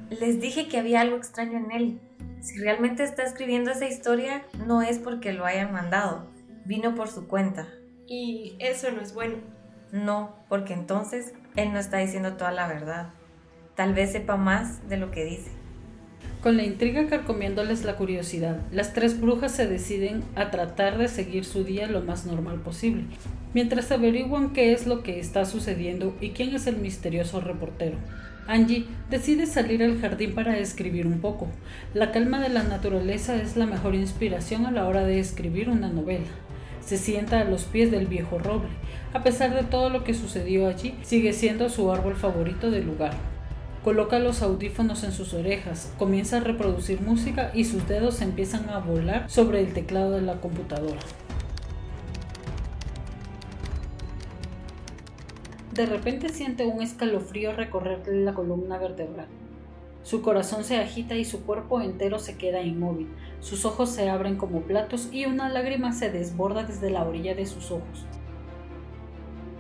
Les 0.08 0.40
dije 0.40 0.68
que 0.68 0.78
había 0.78 1.00
algo 1.00 1.16
extraño 1.16 1.58
en 1.58 1.70
él. 1.72 2.00
Si 2.40 2.58
realmente 2.58 3.02
está 3.02 3.24
escribiendo 3.24 3.70
esa 3.70 3.86
historia, 3.86 4.44
no 4.66 4.82
es 4.82 4.98
porque 4.98 5.32
lo 5.32 5.44
hayan 5.44 5.72
mandado. 5.72 6.30
Vino 6.64 6.94
por 6.94 7.08
su 7.08 7.26
cuenta. 7.26 7.66
Y 8.06 8.56
eso 8.60 8.90
no 8.92 9.00
es 9.00 9.12
bueno. 9.12 9.38
No, 9.92 10.36
porque 10.48 10.74
entonces 10.74 11.34
él 11.56 11.72
no 11.72 11.78
está 11.78 11.98
diciendo 11.98 12.36
toda 12.36 12.52
la 12.52 12.68
verdad. 12.68 13.10
Tal 13.74 13.94
vez 13.94 14.12
sepa 14.12 14.36
más 14.36 14.88
de 14.88 14.96
lo 14.96 15.10
que 15.10 15.24
dice. 15.24 15.50
Con 16.42 16.56
la 16.56 16.62
intriga 16.62 17.08
carcomiéndoles 17.08 17.84
la 17.84 17.96
curiosidad, 17.96 18.60
las 18.70 18.92
tres 18.92 19.20
brujas 19.20 19.50
se 19.50 19.66
deciden 19.66 20.22
a 20.36 20.52
tratar 20.52 20.96
de 20.96 21.08
seguir 21.08 21.44
su 21.44 21.64
día 21.64 21.88
lo 21.88 22.00
más 22.02 22.26
normal 22.26 22.60
posible, 22.60 23.02
mientras 23.54 23.90
averiguan 23.90 24.52
qué 24.52 24.72
es 24.72 24.86
lo 24.86 25.02
que 25.02 25.18
está 25.18 25.44
sucediendo 25.44 26.14
y 26.20 26.30
quién 26.30 26.54
es 26.54 26.68
el 26.68 26.76
misterioso 26.76 27.40
reportero. 27.40 27.96
Angie 28.46 28.86
decide 29.10 29.46
salir 29.46 29.82
al 29.82 30.00
jardín 30.00 30.32
para 30.32 30.56
escribir 30.58 31.08
un 31.08 31.20
poco. 31.20 31.48
La 31.92 32.12
calma 32.12 32.40
de 32.40 32.50
la 32.50 32.62
naturaleza 32.62 33.34
es 33.34 33.56
la 33.56 33.66
mejor 33.66 33.96
inspiración 33.96 34.64
a 34.64 34.70
la 34.70 34.86
hora 34.86 35.04
de 35.04 35.18
escribir 35.18 35.68
una 35.68 35.88
novela. 35.88 36.28
Se 36.80 36.98
sienta 36.98 37.40
a 37.40 37.44
los 37.44 37.64
pies 37.64 37.90
del 37.90 38.06
viejo 38.06 38.38
roble. 38.38 38.70
A 39.12 39.24
pesar 39.24 39.54
de 39.54 39.64
todo 39.64 39.90
lo 39.90 40.04
que 40.04 40.14
sucedió 40.14 40.68
allí, 40.68 40.94
sigue 41.02 41.32
siendo 41.32 41.68
su 41.68 41.92
árbol 41.92 42.14
favorito 42.14 42.70
del 42.70 42.86
lugar. 42.86 43.37
Coloca 43.88 44.18
los 44.18 44.42
audífonos 44.42 45.02
en 45.02 45.12
sus 45.12 45.32
orejas, 45.32 45.94
comienza 45.96 46.36
a 46.36 46.40
reproducir 46.40 47.00
música 47.00 47.50
y 47.54 47.64
sus 47.64 47.88
dedos 47.88 48.20
empiezan 48.20 48.68
a 48.68 48.80
volar 48.80 49.30
sobre 49.30 49.60
el 49.60 49.72
teclado 49.72 50.10
de 50.10 50.20
la 50.20 50.42
computadora. 50.42 51.00
De 55.72 55.86
repente 55.86 56.28
siente 56.28 56.66
un 56.66 56.82
escalofrío 56.82 57.54
recorrerle 57.54 58.24
la 58.24 58.34
columna 58.34 58.76
vertebral. 58.76 59.28
Su 60.02 60.20
corazón 60.20 60.64
se 60.64 60.76
agita 60.76 61.14
y 61.14 61.24
su 61.24 61.46
cuerpo 61.46 61.80
entero 61.80 62.18
se 62.18 62.36
queda 62.36 62.60
inmóvil. 62.60 63.08
Sus 63.40 63.64
ojos 63.64 63.88
se 63.88 64.10
abren 64.10 64.36
como 64.36 64.60
platos 64.64 65.08
y 65.12 65.24
una 65.24 65.48
lágrima 65.48 65.94
se 65.94 66.10
desborda 66.10 66.64
desde 66.64 66.90
la 66.90 67.04
orilla 67.04 67.34
de 67.34 67.46
sus 67.46 67.70
ojos. 67.70 68.04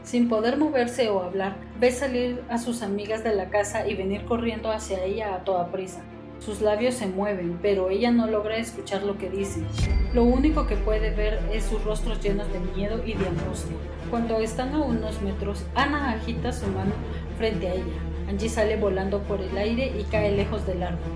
Sin 0.08 0.30
poder 0.30 0.56
moverse 0.56 1.10
o 1.10 1.22
hablar, 1.22 1.56
ve 1.78 1.90
salir 1.90 2.42
a 2.48 2.56
sus 2.56 2.80
amigas 2.80 3.22
de 3.24 3.34
la 3.34 3.50
casa 3.50 3.86
y 3.86 3.94
venir 3.94 4.24
corriendo 4.24 4.70
hacia 4.70 5.04
ella 5.04 5.34
a 5.34 5.44
toda 5.44 5.70
prisa. 5.70 6.00
Sus 6.38 6.62
labios 6.62 6.94
se 6.94 7.08
mueven, 7.08 7.58
pero 7.60 7.90
ella 7.90 8.10
no 8.10 8.26
logra 8.26 8.56
escuchar 8.56 9.02
lo 9.02 9.18
que 9.18 9.28
dicen. 9.28 9.66
Lo 10.14 10.22
único 10.22 10.66
que 10.66 10.76
puede 10.76 11.10
ver 11.10 11.38
es 11.52 11.64
sus 11.64 11.84
rostros 11.84 12.22
llenos 12.22 12.50
de 12.50 12.58
miedo 12.58 13.02
y 13.04 13.12
de 13.12 13.28
angustia. 13.28 13.76
Cuando 14.08 14.38
están 14.38 14.72
a 14.72 14.80
unos 14.80 15.20
metros, 15.20 15.66
Ana 15.74 16.12
agita 16.12 16.54
su 16.54 16.68
mano 16.68 16.94
frente 17.36 17.68
a 17.68 17.74
ella. 17.74 18.00
Angie 18.30 18.48
sale 18.48 18.78
volando 18.78 19.20
por 19.24 19.42
el 19.42 19.58
aire 19.58 19.92
y 19.94 20.04
cae 20.04 20.34
lejos 20.34 20.66
del 20.66 20.84
árbol. 20.84 21.12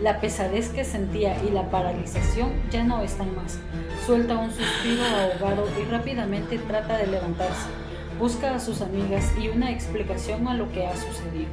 La 0.00 0.18
pesadez 0.18 0.70
que 0.70 0.84
sentía 0.84 1.36
y 1.44 1.50
la 1.50 1.70
paralización 1.70 2.52
ya 2.70 2.84
no 2.84 3.02
están 3.02 3.36
más. 3.36 3.58
Suelta 4.06 4.38
un 4.38 4.50
suspiro 4.50 5.02
ahogado 5.04 5.68
y 5.78 5.84
rápidamente 5.90 6.56
trata 6.56 6.96
de 6.96 7.06
levantarse. 7.06 7.89
Busca 8.20 8.54
a 8.54 8.60
sus 8.60 8.82
amigas 8.82 9.32
y 9.40 9.48
una 9.48 9.70
explicación 9.70 10.46
a 10.46 10.52
lo 10.52 10.70
que 10.72 10.86
ha 10.86 10.94
sucedido. 10.94 11.48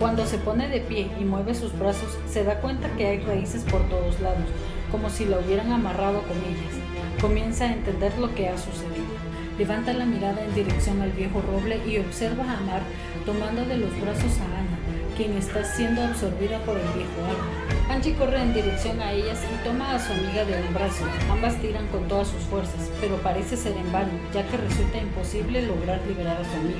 Cuando 0.00 0.26
se 0.26 0.36
pone 0.38 0.66
de 0.66 0.80
pie 0.80 1.08
y 1.20 1.22
mueve 1.22 1.54
sus 1.54 1.78
brazos, 1.78 2.18
se 2.28 2.42
da 2.42 2.60
cuenta 2.60 2.88
que 2.96 3.06
hay 3.06 3.20
raíces 3.20 3.62
por 3.62 3.80
todos 3.88 4.18
lados, 4.18 4.48
como 4.90 5.08
si 5.10 5.26
la 5.26 5.38
hubieran 5.38 5.70
amarrado 5.70 6.22
con 6.22 6.36
ellas. 6.38 7.20
Comienza 7.20 7.66
a 7.66 7.72
entender 7.72 8.18
lo 8.18 8.34
que 8.34 8.48
ha 8.48 8.58
sucedido. 8.58 9.14
Levanta 9.58 9.92
la 9.92 10.06
mirada 10.06 10.44
en 10.44 10.52
dirección 10.56 11.02
al 11.02 11.12
viejo 11.12 11.40
roble 11.40 11.80
y 11.86 11.98
observa 11.98 12.42
a 12.42 12.60
Mar 12.62 12.82
tomando 13.24 13.64
de 13.64 13.76
los 13.76 13.92
brazos 14.00 14.40
a 14.40 14.58
Ana, 14.58 14.78
quien 15.16 15.36
está 15.36 15.62
siendo 15.62 16.02
absorbida 16.02 16.58
por 16.64 16.78
el 16.78 16.88
viejo 16.88 17.24
árbol. 17.28 17.79
Angie 17.90 18.14
corre 18.14 18.40
en 18.40 18.54
dirección 18.54 19.00
a 19.00 19.10
ellas 19.10 19.40
y 19.52 19.64
toma 19.64 19.96
a 19.96 19.98
su 19.98 20.12
amiga 20.12 20.44
del 20.44 20.62
brazo. 20.72 21.04
Ambas 21.28 21.56
tiran 21.56 21.88
con 21.88 22.06
todas 22.06 22.28
sus 22.28 22.40
fuerzas, 22.44 22.88
pero 23.00 23.16
parece 23.16 23.56
ser 23.56 23.76
en 23.76 23.90
vano, 23.90 24.12
ya 24.32 24.46
que 24.46 24.58
resulta 24.58 24.98
imposible 24.98 25.62
lograr 25.62 26.00
liberar 26.06 26.40
a 26.40 26.44
su 26.44 26.56
amiga. 26.56 26.78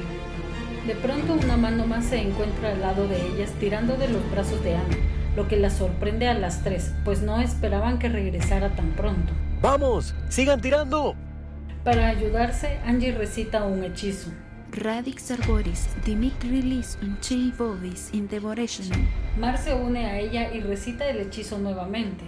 De 0.86 0.94
pronto 0.94 1.32
una 1.32 1.56
mano 1.56 1.84
más 1.84 2.04
se 2.04 2.20
encuentra 2.20 2.70
al 2.70 2.80
lado 2.80 3.08
de 3.08 3.26
ellas 3.26 3.50
tirando 3.58 3.96
de 3.96 4.08
los 4.08 4.30
brazos 4.30 4.62
de 4.62 4.76
Ana, 4.76 4.96
lo 5.34 5.48
que 5.48 5.56
las 5.56 5.78
sorprende 5.78 6.28
a 6.28 6.34
las 6.34 6.62
tres, 6.62 6.92
pues 7.04 7.22
no 7.22 7.40
esperaban 7.40 7.98
que 7.98 8.08
regresara 8.08 8.70
tan 8.76 8.92
pronto. 8.92 9.32
¡Vamos! 9.60 10.14
¡Sigan 10.28 10.60
tirando! 10.60 11.16
Para 11.82 12.06
ayudarse, 12.06 12.78
Angie 12.86 13.10
recita 13.10 13.64
un 13.64 13.82
hechizo. 13.82 14.30
Radix 14.70 15.32
arboris, 15.32 15.88
dimit 16.04 16.40
release 16.44 16.96
unchain 17.02 17.52
bodies 17.58 18.10
in 18.12 18.28
devoration. 18.28 19.08
Mar 19.36 19.56
se 19.58 19.74
une 19.74 20.06
a 20.06 20.18
ella 20.18 20.52
y 20.52 20.60
recita 20.60 21.08
el 21.08 21.20
hechizo 21.20 21.58
nuevamente. 21.58 22.24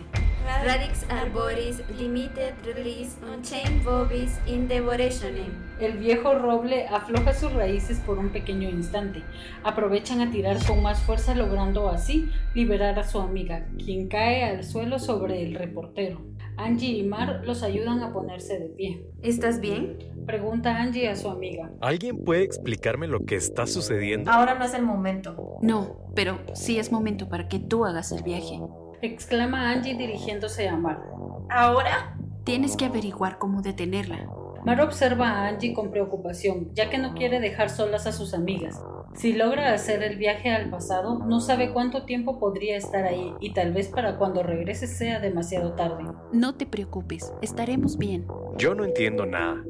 Radix 0.65 1.05
arboris 1.11 1.83
limited 1.99 2.55
release 2.65 3.17
on 3.23 3.43
chain 3.43 3.83
bobis 3.85 4.39
in 4.47 4.69
devorationem. 4.69 5.53
El 5.81 5.99
viejo 5.99 6.35
roble 6.35 6.87
afloja 6.89 7.33
sus 7.35 7.53
raíces 7.53 7.99
por 8.01 8.19
un 8.19 8.31
pequeño 8.31 8.69
instante. 8.69 9.23
Aprovechan 9.65 10.21
a 10.21 10.31
tirar 10.31 10.65
con 10.65 10.83
más 10.83 11.01
fuerza 11.01 11.35
logrando 11.35 11.89
así 11.89 12.31
liberar 12.55 12.99
a 12.99 13.05
su 13.05 13.21
amiga, 13.21 13.67
quien 13.85 14.09
cae 14.09 14.45
al 14.45 14.65
suelo 14.65 14.99
sobre 14.99 15.43
el 15.43 15.55
reportero. 15.55 16.21
Angie 16.57 16.99
y 16.99 17.03
Mar 17.03 17.43
los 17.45 17.63
ayudan 17.63 18.01
a 18.03 18.13
ponerse 18.13 18.59
de 18.59 18.69
pie. 18.69 19.07
¿Estás 19.23 19.61
bien? 19.61 19.99
Pregunta 20.27 20.77
Angie 20.77 21.09
a 21.09 21.17
su 21.17 21.29
amiga. 21.29 21.71
¿Alguien 21.81 22.25
puede 22.25 22.43
explicarme 22.43 23.09
lo 23.09 23.25
que 23.25 23.37
está 23.37 23.67
sucediendo? 23.67 24.31
Ahora 24.31 24.55
no 24.55 24.65
es 24.65 24.75
el 24.75 24.83
momento. 24.83 25.59
No, 25.63 25.97
pero 26.15 26.39
sí 26.55 26.79
es 26.79 26.93
momento 26.93 27.29
para 27.29 27.49
que 27.49 27.59
tú 27.59 27.85
hagas 27.85 28.13
el 28.13 28.23
viaje. 28.23 28.61
Exclama 29.01 29.71
Angie 29.71 29.97
dirigiéndose 29.97 30.69
a 30.69 30.77
Mar. 30.77 31.03
¿Ahora? 31.51 32.17
Tienes 32.45 32.77
que 32.77 32.85
averiguar 32.85 33.39
cómo 33.39 33.63
detenerla. 33.63 34.29
Mar 34.65 34.81
observa 34.81 35.29
a 35.29 35.49
Angie 35.49 35.75
con 35.75 35.91
preocupación, 35.91 36.73
ya 36.73 36.89
que 36.89 36.99
no 36.99 37.15
quiere 37.15 37.41
dejar 37.41 37.69
solas 37.69 38.07
a 38.07 38.13
sus 38.13 38.33
amigas. 38.33 38.81
Si 39.15 39.33
logra 39.33 39.75
hacer 39.75 40.03
el 40.03 40.17
viaje 40.17 40.51
al 40.51 40.71
pasado, 40.71 41.19
no 41.19 41.41
sabe 41.41 41.73
cuánto 41.73 42.05
tiempo 42.05 42.39
podría 42.39 42.77
estar 42.77 43.05
ahí 43.05 43.35
y 43.41 43.53
tal 43.53 43.73
vez 43.73 43.89
para 43.89 44.17
cuando 44.17 44.43
regrese 44.43 44.87
sea 44.87 45.21
demasiado 45.21 45.73
tarde. 45.73 46.05
No 46.33 46.55
te 46.55 46.67
preocupes, 46.67 47.33
estaremos 47.43 47.99
bien. 47.99 48.27
Yo 48.57 48.75
no 48.75 48.85
entiendo 48.85 49.27
nada. 49.27 49.63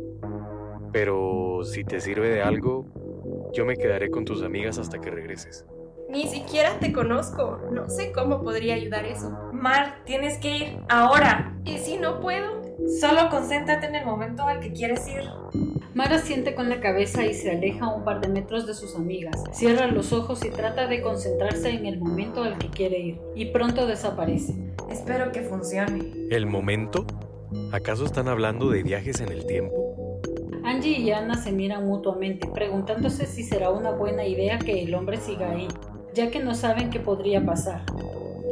Pero 0.93 1.61
si 1.65 1.85
te 1.85 1.99
sirve 2.01 2.29
de 2.29 2.43
algo, 2.43 2.87
yo 3.53 3.65
me 3.65 3.77
quedaré 3.77 4.11
con 4.11 4.25
tus 4.25 4.43
amigas 4.43 4.79
hasta 4.79 5.01
que 5.01 5.11
regreses. 5.11 5.67
Ni 6.09 6.27
siquiera 6.29 6.79
te 6.79 6.93
conozco. 6.93 7.59
No 7.73 7.89
sé 7.89 8.13
cómo 8.13 8.43
podría 8.43 8.75
ayudar 8.75 9.07
eso. 9.07 9.31
Mar, 9.53 10.03
tienes 10.05 10.37
que 10.39 10.57
ir 10.57 10.79
ahora. 10.91 11.57
¿Y 11.65 11.79
si 11.79 11.97
no 11.97 12.21
puedo? 12.21 12.62
Solo 13.01 13.29
concéntrate 13.31 13.87
en 13.87 13.97
el 13.97 14.05
momento 14.05 14.43
al 14.45 14.61
que 14.61 14.73
quieres 14.73 15.07
ir. 15.09 15.23
Mar 15.95 16.13
asiente 16.13 16.55
con 16.55 16.69
la 16.69 16.81
cabeza 16.81 17.25
y 17.27 17.35
se 17.35 17.51
aleja 17.51 17.89
un 17.89 18.05
par 18.05 18.21
de 18.21 18.29
metros 18.29 18.67
de 18.67 18.75
sus 18.75 18.97
amigas. 18.97 19.37
Cierra 19.53 19.87
los 19.89 20.13
ojos 20.13 20.45
y 20.45 20.51
trata 20.51 20.87
de 20.87 21.03
concentrarse 21.03 21.71
en 21.71 21.85
el 21.85 21.99
momento 21.99 22.43
al 22.43 22.57
que 22.57 22.69
quiere 22.69 22.99
ir, 22.99 23.21
y 23.35 23.47
pronto 23.47 23.87
desaparece. 23.87 24.55
Espero 24.91 25.33
que 25.33 25.43
funcione. 25.43 26.13
¿El 26.31 26.47
momento? 26.47 27.07
¿Acaso 27.73 28.07
están 28.07 28.29
hablando 28.29 28.71
de 28.71 28.83
viajes 28.83 29.21
en 29.21 29.29
el 29.31 29.47
tiempo? 29.47 30.21
Angie 30.65 30.99
y 30.99 31.11
Ana 31.11 31.35
se 31.35 31.53
miran 31.53 31.87
mutuamente, 31.87 32.49
preguntándose 32.49 33.27
si 33.27 33.43
será 33.43 33.71
una 33.71 33.91
buena 33.91 34.25
idea 34.25 34.59
que 34.59 34.83
el 34.83 34.95
hombre 34.95 35.19
siga 35.19 35.51
ahí, 35.51 35.69
ya 36.15 36.31
que 36.31 36.43
no 36.43 36.55
saben 36.55 36.89
qué 36.89 37.01
podría 37.01 37.45
pasar. 37.45 37.83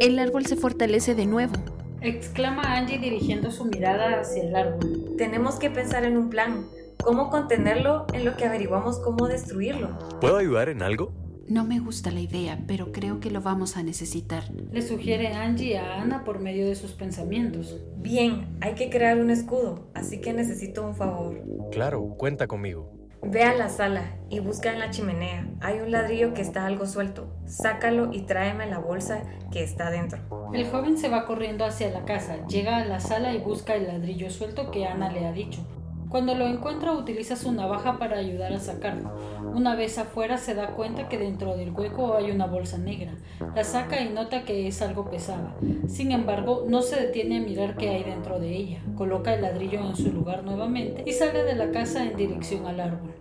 El 0.00 0.18
árbol 0.18 0.44
se 0.44 0.56
fortalece 0.56 1.14
de 1.14 1.26
nuevo. 1.26 1.54
Exclama 2.02 2.62
Angie 2.76 2.99
dirigiendo 2.99 3.50
su 3.50 3.66
mirada 3.66 4.21
hacia 4.21 4.42
el 4.42 4.57
árbol. 4.57 5.16
Tenemos 5.19 5.57
que 5.57 5.71
pensar 5.71 6.04
en 6.04 6.16
un 6.16 6.30
plan. 6.30 6.66
¿Cómo 7.02 7.28
contenerlo 7.28 8.07
en 8.14 8.25
lo 8.25 8.37
que 8.37 8.47
averiguamos 8.47 8.99
cómo 8.99 9.28
destruirlo? 9.28 9.99
¿Puedo 10.21 10.38
ayudar 10.38 10.71
en 10.71 10.83
algo? 10.83 11.12
No 11.47 11.64
me 11.64 11.80
gusta 11.80 12.11
la 12.11 12.21
idea, 12.21 12.61
pero 12.66 12.92
creo 12.92 13.21
que 13.21 13.30
lo 13.30 13.40
vamos 13.40 13.76
a 13.76 13.83
necesitar. 13.83 14.45
Le 14.71 14.83
sugiere 14.83 15.35
Angie 15.35 15.78
a 15.78 16.00
Ana 16.00 16.25
por 16.25 16.38
medio 16.38 16.66
de 16.66 16.75
sus 16.75 16.92
pensamientos. 16.92 17.76
Bien, 17.97 18.47
hay 18.61 18.75
que 18.75 18.88
crear 18.88 19.19
un 19.19 19.30
escudo, 19.30 19.90
así 19.95 20.21
que 20.21 20.33
necesito 20.33 20.87
un 20.87 20.95
favor. 20.95 21.42
Claro, 21.73 22.14
cuenta 22.16 22.47
conmigo. 22.47 23.00
Ve 23.22 23.42
a 23.42 23.54
la 23.54 23.68
sala 23.68 24.16
y 24.30 24.40
busca 24.40 24.72
en 24.72 24.78
la 24.78 24.90
chimenea. 24.90 25.46
Hay 25.60 25.80
un 25.80 25.90
ladrillo 25.90 26.32
que 26.32 26.40
está 26.40 26.64
algo 26.64 26.86
suelto. 26.86 27.28
Sácalo 27.44 28.10
y 28.12 28.22
tráeme 28.22 28.66
la 28.66 28.78
bolsa 28.78 29.22
que 29.52 29.62
está 29.62 29.90
dentro. 29.90 30.50
El 30.54 30.66
joven 30.68 30.96
se 30.96 31.10
va 31.10 31.26
corriendo 31.26 31.64
hacia 31.64 31.90
la 31.90 32.04
casa, 32.04 32.44
llega 32.46 32.78
a 32.78 32.84
la 32.86 32.98
sala 32.98 33.34
y 33.34 33.38
busca 33.38 33.74
el 33.74 33.86
ladrillo 33.86 34.30
suelto 34.30 34.70
que 34.70 34.86
Ana 34.86 35.12
le 35.12 35.26
ha 35.26 35.32
dicho. 35.32 35.60
Cuando 36.10 36.34
lo 36.34 36.44
encuentra 36.48 36.92
utiliza 36.92 37.36
su 37.36 37.52
navaja 37.52 37.96
para 37.98 38.18
ayudar 38.18 38.52
a 38.52 38.58
sacarlo. 38.58 39.12
Una 39.54 39.76
vez 39.76 39.96
afuera 39.96 40.38
se 40.38 40.56
da 40.56 40.72
cuenta 40.72 41.08
que 41.08 41.18
dentro 41.18 41.56
del 41.56 41.70
hueco 41.70 42.14
hay 42.14 42.32
una 42.32 42.46
bolsa 42.46 42.78
negra. 42.78 43.12
La 43.54 43.62
saca 43.62 44.00
y 44.00 44.08
nota 44.08 44.42
que 44.42 44.66
es 44.66 44.82
algo 44.82 45.08
pesada. 45.08 45.54
Sin 45.86 46.10
embargo, 46.10 46.64
no 46.66 46.82
se 46.82 47.00
detiene 47.00 47.36
a 47.36 47.40
mirar 47.40 47.76
qué 47.76 47.90
hay 47.90 48.02
dentro 48.02 48.40
de 48.40 48.56
ella. 48.56 48.82
Coloca 48.96 49.32
el 49.34 49.42
ladrillo 49.42 49.78
en 49.78 49.94
su 49.94 50.10
lugar 50.10 50.42
nuevamente 50.42 51.04
y 51.06 51.12
sale 51.12 51.44
de 51.44 51.54
la 51.54 51.70
casa 51.70 52.04
en 52.04 52.16
dirección 52.16 52.66
al 52.66 52.80
árbol. 52.80 53.14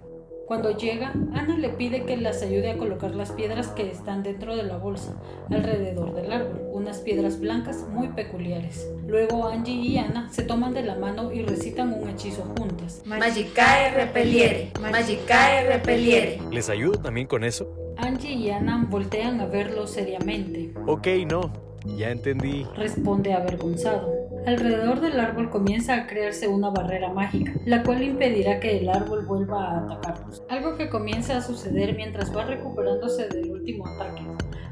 Cuando 0.50 0.75
llega, 0.75 1.13
Ana 1.36 1.60
le 1.60 1.70
pide 1.70 2.06
que 2.06 2.18
las 2.18 2.41
ayude 2.41 2.72
a 2.72 2.77
colocar 2.79 3.13
las 3.13 3.32
piedras 3.32 3.68
que 3.68 3.88
están 3.91 4.24
dentro 4.24 4.56
de 4.56 4.63
la 4.63 4.77
bolsa, 4.77 5.13
alrededor 5.51 6.15
del 6.15 6.32
árbol, 6.32 6.62
unas 6.72 7.01
piedras 7.01 7.39
blancas 7.39 7.86
muy 7.91 8.08
peculiares. 8.08 8.89
Luego 9.06 9.48
Angie 9.48 9.75
y 9.75 10.00
Ana 10.00 10.27
se 10.32 10.41
toman 10.41 10.74
de 10.74 10.82
la 10.82 10.96
mano 10.96 11.32
y 11.32 11.44
recitan 11.44 11.94
un 11.94 12.10
hechizo 12.10 12.51
juntas. 12.58 13.03
Magicae 13.06 13.91
repeliere, 13.94 14.72
magicae 14.82 15.68
repeliere. 15.68 16.41
¿Les 16.50 16.68
ayudo 16.72 16.98
también 17.00 17.27
con 17.27 17.44
eso? 17.44 17.72
Angie 17.98 18.34
y 18.34 18.50
Ana 18.50 18.88
voltean 18.89 19.39
a 19.41 19.46
verlo 19.46 19.86
seriamente. 19.86 20.74
Ok, 20.88 21.10
no. 21.29 21.53
Ya 21.86 22.10
entendí. 22.10 22.65
Responde 22.75 23.34
avergonzado. 23.34 24.19
Alrededor 24.46 25.01
del 25.01 25.19
árbol 25.19 25.50
comienza 25.50 25.96
a 25.96 26.08
crearse 26.08 26.48
una 26.48 26.69
barrera 26.69 27.12
mágica, 27.12 27.53
la 27.65 27.84
cual 27.84 28.01
impedirá 28.03 28.60
que 28.60 28.79
el 28.79 28.89
árbol 28.89 29.25
vuelva 29.25 29.65
a 29.65 29.79
atacarlos. 29.79 30.43
Algo 30.50 30.75
que 30.75 30.89
comienza 30.89 31.38
a 31.38 31.41
suceder 31.41 31.96
mientras 31.96 32.36
va 32.36 32.46
recuperándose 32.46 33.27
del 33.27 33.51
último 33.51 33.86
ataque. 33.88 34.24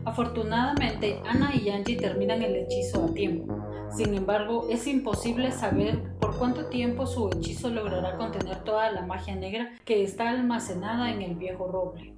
Afortunadamente, 0.05 1.19
Ana 1.27 1.51
y 1.53 1.69
Angie 1.69 1.97
terminan 1.97 2.41
el 2.41 2.55
hechizo 2.55 3.05
a 3.05 3.13
tiempo. 3.13 3.57
Sin 3.91 4.13
embargo, 4.13 4.67
es 4.69 4.87
imposible 4.87 5.51
saber 5.51 6.01
por 6.27 6.35
cuánto 6.35 6.65
tiempo 6.65 7.07
su 7.07 7.29
hechizo 7.29 7.69
logrará 7.69 8.17
contener 8.17 8.57
toda 8.65 8.91
la 8.91 9.01
magia 9.03 9.33
negra 9.33 9.69
que 9.85 10.03
está 10.03 10.29
almacenada 10.29 11.09
en 11.09 11.21
el 11.21 11.35
viejo 11.35 11.71
roble. 11.71 12.15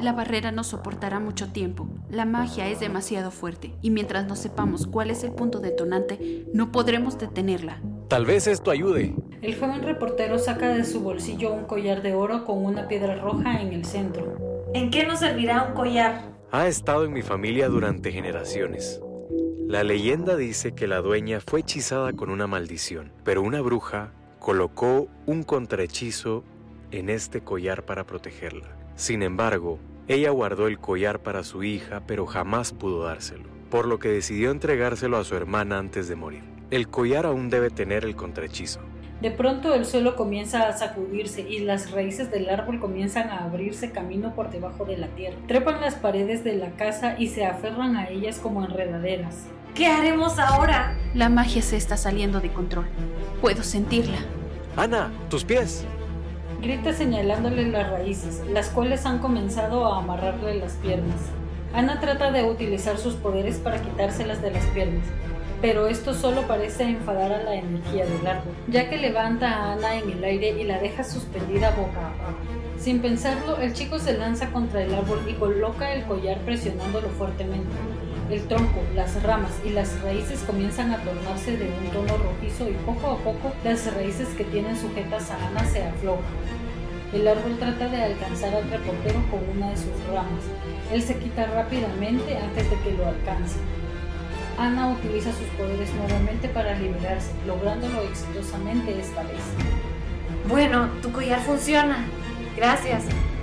La 0.00 0.12
barrera 0.12 0.50
no 0.50 0.64
soportará 0.64 1.20
mucho 1.20 1.52
tiempo. 1.52 1.86
La 2.10 2.24
magia 2.24 2.66
es 2.66 2.80
demasiado 2.80 3.30
fuerte 3.30 3.72
y 3.80 3.90
mientras 3.90 4.26
no 4.26 4.34
sepamos 4.34 4.88
cuál 4.88 5.12
es 5.12 5.22
el 5.22 5.30
punto 5.30 5.60
detonante, 5.60 6.44
no 6.52 6.72
podremos 6.72 7.20
detenerla. 7.20 7.80
Tal 8.08 8.26
vez 8.26 8.48
esto 8.48 8.72
ayude. 8.72 9.14
El 9.42 9.56
joven 9.56 9.84
reportero 9.84 10.40
saca 10.40 10.70
de 10.70 10.82
su 10.82 10.98
bolsillo 11.00 11.52
un 11.52 11.66
collar 11.66 12.02
de 12.02 12.14
oro 12.14 12.44
con 12.44 12.64
una 12.64 12.88
piedra 12.88 13.14
roja 13.14 13.62
en 13.62 13.72
el 13.72 13.84
centro. 13.84 14.64
¿En 14.74 14.90
qué 14.90 15.06
nos 15.06 15.20
servirá 15.20 15.68
un 15.68 15.74
collar? 15.74 16.32
Ha 16.50 16.66
estado 16.66 17.04
en 17.04 17.12
mi 17.12 17.22
familia 17.22 17.68
durante 17.68 18.10
generaciones. 18.10 19.00
La 19.72 19.84
leyenda 19.84 20.36
dice 20.36 20.74
que 20.74 20.86
la 20.86 21.00
dueña 21.00 21.40
fue 21.40 21.60
hechizada 21.60 22.12
con 22.12 22.28
una 22.28 22.46
maldición, 22.46 23.10
pero 23.24 23.40
una 23.40 23.62
bruja 23.62 24.12
colocó 24.38 25.08
un 25.24 25.44
contrahechizo 25.44 26.44
en 26.90 27.08
este 27.08 27.40
collar 27.40 27.86
para 27.86 28.04
protegerla. 28.04 28.68
Sin 28.96 29.22
embargo, 29.22 29.78
ella 30.08 30.28
guardó 30.28 30.66
el 30.66 30.78
collar 30.78 31.22
para 31.22 31.42
su 31.42 31.62
hija, 31.62 32.02
pero 32.06 32.26
jamás 32.26 32.74
pudo 32.74 33.04
dárselo, 33.04 33.48
por 33.70 33.86
lo 33.86 33.98
que 33.98 34.10
decidió 34.10 34.50
entregárselo 34.50 35.16
a 35.16 35.24
su 35.24 35.36
hermana 35.36 35.78
antes 35.78 36.06
de 36.06 36.16
morir. 36.16 36.44
El 36.70 36.88
collar 36.88 37.24
aún 37.24 37.48
debe 37.48 37.70
tener 37.70 38.04
el 38.04 38.14
contrahechizo. 38.14 38.80
De 39.22 39.30
pronto 39.30 39.72
el 39.72 39.86
suelo 39.86 40.16
comienza 40.16 40.68
a 40.68 40.76
sacudirse 40.76 41.48
y 41.48 41.60
las 41.60 41.92
raíces 41.92 42.30
del 42.30 42.50
árbol 42.50 42.78
comienzan 42.78 43.30
a 43.30 43.44
abrirse 43.44 43.90
camino 43.90 44.34
por 44.34 44.50
debajo 44.50 44.84
de 44.84 44.98
la 44.98 45.06
tierra. 45.06 45.38
Trepan 45.46 45.80
las 45.80 45.94
paredes 45.94 46.44
de 46.44 46.56
la 46.56 46.72
casa 46.72 47.16
y 47.18 47.28
se 47.28 47.46
aferran 47.46 47.96
a 47.96 48.10
ellas 48.10 48.38
como 48.38 48.64
enredaderas. 48.64 49.46
¿Qué 49.74 49.86
haremos 49.86 50.38
ahora? 50.38 50.98
La 51.14 51.30
magia 51.30 51.62
se 51.62 51.78
está 51.78 51.96
saliendo 51.96 52.40
de 52.40 52.52
control. 52.52 52.84
Puedo 53.40 53.62
sentirla. 53.62 54.18
Ana, 54.76 55.10
tus 55.30 55.44
pies. 55.44 55.86
Grita 56.60 56.92
señalándole 56.92 57.66
las 57.68 57.90
raíces, 57.90 58.42
las 58.50 58.68
cuales 58.68 59.06
han 59.06 59.18
comenzado 59.18 59.86
a 59.86 60.00
amarrarle 60.00 60.56
las 60.56 60.74
piernas. 60.74 61.16
Ana 61.72 62.00
trata 62.00 62.30
de 62.30 62.44
utilizar 62.44 62.98
sus 62.98 63.14
poderes 63.14 63.56
para 63.56 63.80
quitárselas 63.80 64.42
de 64.42 64.50
las 64.50 64.66
piernas, 64.66 65.06
pero 65.62 65.86
esto 65.86 66.12
solo 66.12 66.42
parece 66.42 66.82
enfadar 66.84 67.32
a 67.32 67.42
la 67.42 67.54
energía 67.54 68.04
del 68.04 68.26
árbol, 68.26 68.52
ya 68.68 68.90
que 68.90 68.98
levanta 68.98 69.48
a 69.48 69.72
Ana 69.72 69.96
en 69.96 70.10
el 70.10 70.22
aire 70.22 70.50
y 70.50 70.64
la 70.64 70.80
deja 70.80 71.02
suspendida 71.02 71.70
boca 71.70 72.08
abajo. 72.08 72.36
Sin 72.78 73.00
pensarlo, 73.00 73.56
el 73.56 73.72
chico 73.72 73.98
se 73.98 74.18
lanza 74.18 74.50
contra 74.52 74.82
el 74.82 74.92
árbol 74.92 75.22
y 75.26 75.32
coloca 75.32 75.94
el 75.94 76.04
collar 76.04 76.38
presionándolo 76.40 77.08
fuertemente. 77.08 77.74
El 78.32 78.48
tronco, 78.48 78.80
las 78.94 79.22
ramas 79.22 79.52
y 79.62 79.68
las 79.68 80.00
raíces 80.00 80.40
comienzan 80.46 80.90
a 80.90 80.96
tornarse 81.04 81.54
de 81.58 81.66
un 81.66 81.90
tono 81.90 82.16
rojizo 82.16 82.66
y 82.66 82.72
poco 82.86 83.10
a 83.10 83.18
poco 83.18 83.52
las 83.62 83.92
raíces 83.92 84.26
que 84.28 84.44
tienen 84.44 84.74
sujetas 84.74 85.30
a 85.30 85.48
Ana 85.48 85.62
se 85.66 85.82
aflojan. 85.82 86.24
El 87.12 87.28
árbol 87.28 87.58
trata 87.58 87.88
de 87.90 88.02
alcanzar 88.02 88.54
al 88.54 88.70
reportero 88.70 89.22
con 89.30 89.40
una 89.54 89.68
de 89.68 89.76
sus 89.76 90.06
ramas. 90.10 90.44
Él 90.90 91.02
se 91.02 91.18
quita 91.18 91.44
rápidamente 91.44 92.38
antes 92.38 92.70
de 92.70 92.78
que 92.78 92.92
lo 92.92 93.06
alcance. 93.06 93.58
Ana 94.56 94.88
utiliza 94.88 95.30
sus 95.34 95.48
poderes 95.58 95.92
nuevamente 95.92 96.48
para 96.48 96.74
liberarse, 96.78 97.32
lográndolo 97.46 98.00
exitosamente 98.00 98.98
esta 98.98 99.24
vez. 99.24 99.42
Bueno, 100.48 100.88
tu 101.02 101.12
collar 101.12 101.42
funciona. 101.42 102.06
Gracias. 102.56 103.02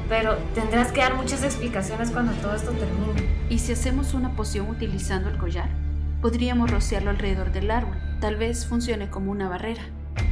Pero 0.10 0.38
tendrás 0.56 0.92
que 0.92 1.02
dar 1.02 1.14
muchas 1.14 1.44
explicaciones 1.44 2.10
cuando 2.10 2.32
todo 2.42 2.56
esto 2.56 2.72
termine. 2.72 3.29
¿Y 3.50 3.58
si 3.58 3.72
hacemos 3.72 4.14
una 4.14 4.36
poción 4.36 4.70
utilizando 4.70 5.28
el 5.28 5.38
collar? 5.40 5.70
Podríamos 6.22 6.70
rociarlo 6.70 7.10
alrededor 7.10 7.52
del 7.52 7.72
árbol. 7.72 7.98
Tal 8.22 8.36
vez 8.36 8.68
funcione 8.68 9.10
como 9.10 9.32
una 9.32 9.50
barrera. 9.50 9.82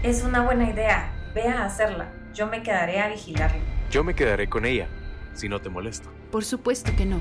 Es 0.04 0.24
una 0.24 0.44
buena 0.44 0.70
idea. 0.70 1.12
Ve 1.34 1.48
a 1.48 1.66
hacerla. 1.66 2.10
Yo 2.36 2.46
me 2.46 2.62
quedaré 2.62 3.00
a 3.00 3.10
vigilarla. 3.10 3.64
Yo 3.90 4.04
me 4.04 4.14
quedaré 4.14 4.48
con 4.48 4.66
ella, 4.66 4.88
si 5.34 5.50
no 5.50 5.60
te 5.60 5.70
molesta. 5.70 6.10
Por 6.32 6.46
supuesto 6.46 6.92
que 6.96 7.08
no. 7.08 7.20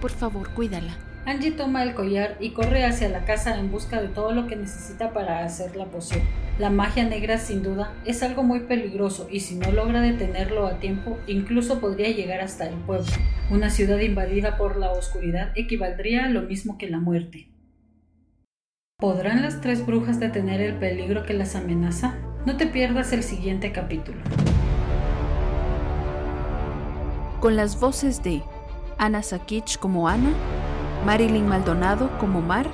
Por 0.00 0.12
favor, 0.12 0.48
cuídala. 0.54 0.96
Angie 1.26 1.50
toma 1.50 1.82
el 1.82 1.94
collar 1.94 2.36
y 2.38 2.50
corre 2.50 2.84
hacia 2.84 3.08
la 3.08 3.24
casa 3.24 3.58
en 3.58 3.72
busca 3.72 4.00
de 4.00 4.08
todo 4.08 4.32
lo 4.32 4.46
que 4.46 4.54
necesita 4.54 5.12
para 5.12 5.44
hacer 5.44 5.74
la 5.74 5.86
poción. 5.86 6.22
La 6.58 6.68
magia 6.68 7.04
negra 7.04 7.38
sin 7.38 7.62
duda 7.62 7.94
es 8.04 8.22
algo 8.22 8.42
muy 8.42 8.60
peligroso 8.60 9.26
y 9.30 9.40
si 9.40 9.54
no 9.54 9.72
logra 9.72 10.02
detenerlo 10.02 10.66
a 10.66 10.78
tiempo, 10.80 11.18
incluso 11.26 11.80
podría 11.80 12.10
llegar 12.10 12.42
hasta 12.42 12.68
el 12.68 12.74
pueblo. 12.74 13.10
Una 13.50 13.70
ciudad 13.70 13.98
invadida 13.98 14.58
por 14.58 14.76
la 14.76 14.92
oscuridad 14.92 15.52
equivaldría 15.56 16.26
a 16.26 16.28
lo 16.28 16.42
mismo 16.42 16.76
que 16.76 16.90
la 16.90 17.00
muerte. 17.00 17.48
¿Podrán 18.98 19.40
las 19.40 19.62
tres 19.62 19.84
brujas 19.84 20.20
detener 20.20 20.60
el 20.60 20.74
peligro 20.74 21.24
que 21.24 21.32
las 21.32 21.56
amenaza? 21.56 22.18
No 22.44 22.56
te 22.58 22.66
pierdas 22.66 23.14
el 23.14 23.22
siguiente 23.22 23.72
capítulo. 23.72 24.18
Con 27.40 27.56
las 27.56 27.80
voces 27.80 28.22
de 28.22 28.42
Ana 28.98 29.22
Sakich 29.22 29.78
como 29.78 30.06
Ana, 30.06 30.32
Marilyn 31.06 31.48
Maldonado 31.48 32.10
como 32.18 32.42
Mar, 32.42 32.68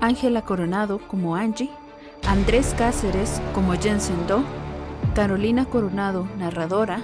Ángela 0.00 0.42
Coronado 0.42 0.98
como 1.08 1.36
Angie, 1.36 1.70
Andrés 2.26 2.74
Cáceres 2.76 3.40
como 3.54 3.74
Jensen 3.74 4.26
Do, 4.26 4.42
Carolina 5.14 5.64
Coronado, 5.64 6.26
narradora, 6.38 7.00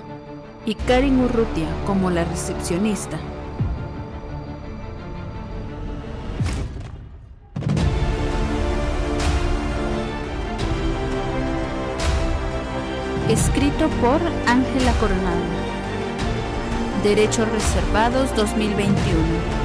y 0.66 0.74
Karin 0.74 1.20
Urrutia 1.20 1.68
como 1.86 2.10
la 2.10 2.24
recepcionista. 2.24 3.18
Escrito 13.28 13.88
por 14.00 14.20
Ángela 14.46 14.92
Coronado. 15.00 15.40
Derechos 17.02 17.48
Reservados 17.48 18.34
2021. 18.36 19.61